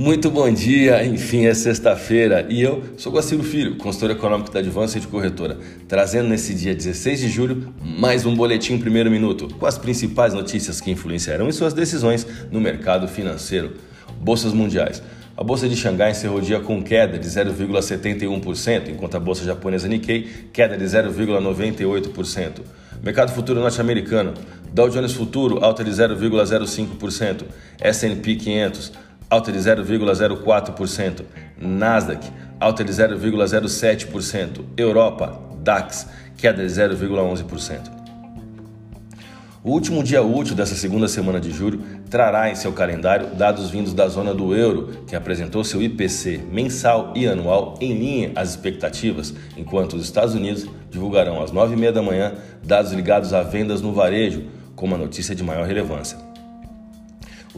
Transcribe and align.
Muito 0.00 0.30
bom 0.30 0.48
dia, 0.48 1.04
enfim, 1.04 1.46
é 1.46 1.52
sexta-feira 1.52 2.46
e 2.48 2.62
eu 2.62 2.84
sou 2.96 3.12
Guaciro 3.12 3.42
Filho, 3.42 3.74
consultor 3.78 4.12
econômico 4.12 4.48
da 4.48 4.60
Advance 4.60 4.96
e 4.96 5.00
de 5.00 5.08
corretora, 5.08 5.58
trazendo 5.88 6.28
nesse 6.28 6.54
dia 6.54 6.72
16 6.72 7.18
de 7.18 7.28
julho 7.28 7.74
mais 7.82 8.24
um 8.24 8.32
boletim 8.32 8.78
primeiro 8.78 9.10
minuto 9.10 9.52
com 9.58 9.66
as 9.66 9.76
principais 9.76 10.32
notícias 10.32 10.80
que 10.80 10.92
influenciarão 10.92 11.48
em 11.48 11.52
suas 11.52 11.72
decisões 11.74 12.24
no 12.52 12.60
mercado 12.60 13.08
financeiro. 13.08 13.72
Bolsas 14.20 14.52
mundiais. 14.52 15.02
A 15.36 15.42
bolsa 15.42 15.68
de 15.68 15.74
Xangai 15.74 16.12
encerrou 16.12 16.38
o 16.38 16.42
dia 16.42 16.60
com 16.60 16.80
queda 16.80 17.18
de 17.18 17.28
0,71%, 17.28 18.90
enquanto 18.90 19.16
a 19.16 19.20
bolsa 19.20 19.44
japonesa 19.44 19.88
Nikkei 19.88 20.28
queda 20.52 20.78
de 20.78 20.84
0,98%. 20.84 22.60
Mercado 23.02 23.32
futuro 23.32 23.60
norte-americano. 23.60 24.34
Dow 24.72 24.88
Jones 24.88 25.12
Futuro 25.12 25.64
alta 25.64 25.82
de 25.82 25.90
0,05%, 25.90 27.42
S&P 27.80 28.34
500 28.36 28.92
alta 29.30 29.52
de 29.52 29.58
0,04%, 29.58 31.22
Nasdaq, 31.60 32.30
alta 32.58 32.82
de 32.82 32.92
0,07%, 32.92 34.64
Europa, 34.76 35.40
DAX, 35.62 36.08
queda 36.36 36.66
de 36.66 36.72
0,11%. 36.72 37.98
O 39.62 39.72
último 39.72 40.02
dia 40.02 40.22
útil 40.22 40.54
dessa 40.54 40.74
segunda 40.74 41.08
semana 41.08 41.40
de 41.40 41.50
julho 41.50 41.82
trará 42.08 42.48
em 42.48 42.54
seu 42.54 42.72
calendário 42.72 43.26
dados 43.34 43.68
vindos 43.68 43.92
da 43.92 44.08
zona 44.08 44.32
do 44.32 44.54
euro, 44.54 45.04
que 45.06 45.16
apresentou 45.16 45.64
seu 45.64 45.82
IPC 45.82 46.40
mensal 46.50 47.12
e 47.14 47.26
anual 47.26 47.76
em 47.80 47.92
linha 47.92 48.32
às 48.36 48.50
expectativas, 48.50 49.34
enquanto 49.56 49.94
os 49.94 50.04
Estados 50.04 50.34
Unidos 50.34 50.66
divulgarão 50.90 51.42
às 51.42 51.52
9h30 51.52 51.92
da 51.92 52.02
manhã 52.02 52.32
dados 52.62 52.92
ligados 52.92 53.34
a 53.34 53.42
vendas 53.42 53.82
no 53.82 53.92
varejo, 53.92 54.44
como 54.76 54.94
a 54.94 54.98
notícia 54.98 55.34
de 55.34 55.42
maior 55.42 55.66
relevância. 55.66 56.27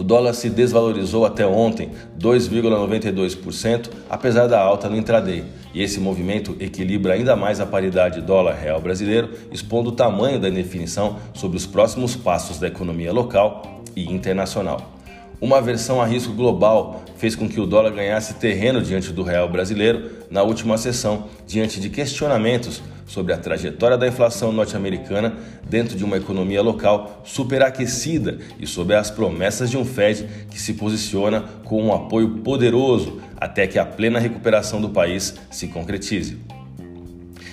O 0.00 0.02
dólar 0.02 0.32
se 0.32 0.48
desvalorizou 0.48 1.26
até 1.26 1.46
ontem 1.46 1.90
2,92%, 2.18 3.90
apesar 4.08 4.46
da 4.46 4.58
alta 4.58 4.88
no 4.88 4.96
intraday. 4.96 5.44
E 5.74 5.82
esse 5.82 6.00
movimento 6.00 6.56
equilibra 6.58 7.12
ainda 7.12 7.36
mais 7.36 7.60
a 7.60 7.66
paridade 7.66 8.22
dólar-real 8.22 8.80
brasileiro, 8.80 9.28
expondo 9.52 9.90
o 9.90 9.92
tamanho 9.92 10.40
da 10.40 10.48
indefinição 10.48 11.18
sobre 11.34 11.58
os 11.58 11.66
próximos 11.66 12.16
passos 12.16 12.58
da 12.58 12.68
economia 12.68 13.12
local 13.12 13.82
e 13.94 14.10
internacional. 14.10 14.99
Uma 15.40 15.56
aversão 15.56 16.02
a 16.02 16.04
risco 16.04 16.34
global 16.34 17.02
fez 17.16 17.34
com 17.34 17.48
que 17.48 17.58
o 17.58 17.64
dólar 17.64 17.92
ganhasse 17.92 18.34
terreno 18.34 18.82
diante 18.82 19.10
do 19.10 19.22
real 19.22 19.48
brasileiro 19.48 20.10
na 20.30 20.42
última 20.42 20.76
sessão, 20.76 21.28
diante 21.46 21.80
de 21.80 21.88
questionamentos 21.88 22.82
sobre 23.06 23.32
a 23.32 23.38
trajetória 23.38 23.96
da 23.96 24.06
inflação 24.06 24.52
norte-americana 24.52 25.34
dentro 25.66 25.96
de 25.96 26.04
uma 26.04 26.18
economia 26.18 26.60
local 26.60 27.22
superaquecida 27.24 28.38
e 28.58 28.66
sobre 28.66 28.94
as 28.94 29.10
promessas 29.10 29.70
de 29.70 29.78
um 29.78 29.84
Fed 29.84 30.28
que 30.50 30.60
se 30.60 30.74
posiciona 30.74 31.42
com 31.64 31.82
um 31.82 31.94
apoio 31.94 32.40
poderoso 32.40 33.18
até 33.34 33.66
que 33.66 33.78
a 33.78 33.86
plena 33.86 34.18
recuperação 34.18 34.78
do 34.78 34.90
país 34.90 35.34
se 35.50 35.68
concretize. 35.68 36.59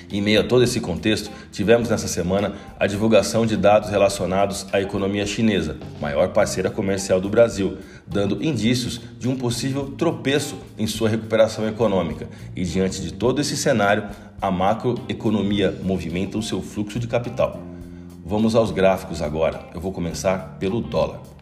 Em 0.09 0.22
meio 0.22 0.39
a 0.39 0.44
todo 0.44 0.63
esse 0.63 0.80
contexto, 0.80 1.30
tivemos 1.52 1.89
nessa 1.89 2.08
semana 2.08 2.53
a 2.80 2.88
divulgação 2.88 3.45
de 3.45 3.58
dados 3.58 3.89
relacionados 3.89 4.66
à 4.72 4.80
economia 4.80 5.25
chinesa, 5.25 5.75
maior 6.00 6.30
parceira 6.30 6.69
comercial 6.69 7.19
do 7.19 7.27
Brasil, 7.27 7.77
dando 8.08 8.41
indícios 8.41 9.02
de 9.19 9.28
um 9.28 9.35
possível 9.35 9.91
tropeço 9.97 10.58
em 10.78 10.88
sua 10.88 11.09
recuperação 11.09 11.67
econômica. 11.67 12.30
E 12.55 12.63
diante 12.63 13.02
de 13.02 13.11
todo 13.11 13.41
esse 13.41 13.58
cenário, 13.58 14.05
a 14.41 14.50
macroeconomia 14.50 15.78
movimenta 15.83 16.38
o 16.38 16.44
seu 16.44 16.61
fluxo 16.61 17.00
de 17.00 17.08
capital. 17.08 17.59
Vamos 18.25 18.55
aos 18.55 18.72
gráficos 18.72 19.22
agora. 19.22 19.66
Eu 19.73 19.81
vou 19.81 19.91
começar 19.91 20.58
pelo 20.58 20.80
dólar. 20.80 21.37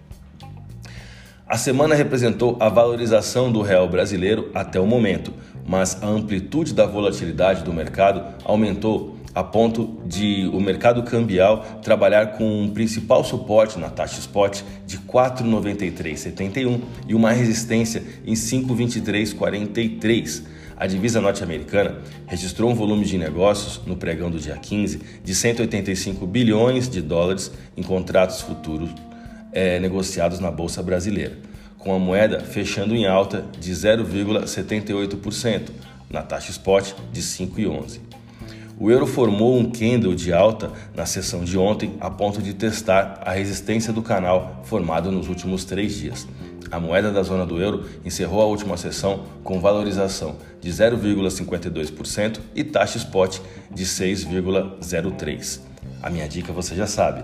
A 1.48 1.58
semana 1.58 1.94
representou 1.94 2.58
a 2.60 2.70
valorização 2.70 3.52
do 3.52 3.62
real 3.62 3.88
brasileiro 3.88 4.50
até 4.52 4.80
o 4.80 4.88
momento, 4.88 5.32
mas 5.64 6.02
a 6.02 6.08
amplitude 6.08 6.74
da 6.74 6.88
volatilidade 6.88 7.64
do 7.64 7.72
mercado 7.72 8.34
aumentou 8.44 9.16
a 9.36 9.44
ponto 9.44 9.96
de 10.08 10.50
o 10.52 10.60
mercado 10.60 11.04
cambial 11.04 11.64
trabalhar 11.84 12.36
com 12.36 12.64
um 12.64 12.72
principal 12.72 13.24
suporte 13.24 13.78
na 13.78 13.90
taxa 13.90 14.20
spot 14.20 14.64
de 14.88 14.98
4,9371 14.98 16.82
e 17.08 17.14
uma 17.14 17.32
resistência 17.32 18.04
em 18.26 18.34
5,2343. 18.34 20.42
A 20.76 20.88
divisa 20.88 21.22
norte-americana 21.22 22.00
registrou 22.26 22.72
um 22.72 22.76
volume 22.76 23.06
de 23.06 23.20
negócios 23.20 23.80
no 23.86 23.96
pregão 23.96 24.32
do 24.32 24.40
dia 24.40 24.58
15 24.58 25.00
de 25.24 25.36
185 25.36 26.26
bilhões 26.26 26.90
de 26.90 27.04
dólares 27.04 27.52
em 27.78 27.84
contratos 27.84 28.42
futuros 28.42 28.90
é, 29.56 29.80
negociados 29.80 30.40
na 30.40 30.52
Bolsa 30.52 30.84
Brasileira, 30.84 31.38
com 31.80 31.96
a 31.96 31.98
moeda 31.98 32.42
fechando 32.42 32.94
em 32.94 33.08
alta 33.08 33.46
de 33.58 33.72
0,78%, 33.72 35.70
na 36.10 36.22
taxa 36.22 36.52
spot 36.52 36.94
de 37.12 37.22
5,11. 37.22 38.00
O 38.78 38.92
euro 38.92 39.08
formou 39.08 39.58
um 39.58 39.72
candle 39.72 40.14
de 40.14 40.34
alta 40.34 40.72
na 40.94 41.06
sessão 41.06 41.46
de 41.46 41.58
ontem 41.58 41.96
a 42.02 42.10
ponto 42.10 42.42
de 42.42 42.54
testar 42.54 43.22
a 43.26 43.32
resistência 43.32 43.94
do 43.94 44.02
canal 44.02 44.62
formado 44.66 45.12
nos 45.12 45.30
últimos 45.30 45.64
três 45.64 45.96
dias. 45.96 46.28
A 46.70 46.80
moeda 46.80 47.12
da 47.12 47.24
zona 47.24 47.46
do 47.46 47.62
euro 47.62 47.86
encerrou 48.04 48.42
a 48.42 48.46
última 48.46 48.76
sessão 48.76 49.24
com 49.44 49.62
valorização 49.62 50.36
de 50.60 50.70
0,52% 50.70 52.40
e 52.54 52.64
taxa 52.66 52.98
spot 52.98 53.40
de 53.72 53.86
6,03%. 53.86 55.62
A 56.02 56.10
minha 56.10 56.28
dica 56.28 56.52
você 56.52 56.76
já 56.76 56.86
sabe. 56.86 57.24